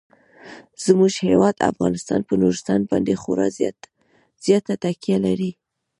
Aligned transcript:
زموږ 0.85 1.13
هیواد 1.29 1.55
افغانستان 1.71 2.19
په 2.27 2.33
نورستان 2.41 2.79
باندې 2.91 3.13
خورا 3.21 3.47
زیاته 4.45 4.73
تکیه 4.83 5.17
لري. 5.25 5.51